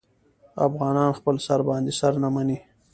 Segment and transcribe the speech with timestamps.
[0.67, 2.57] افغانان خپل سر باندې سر نه مني.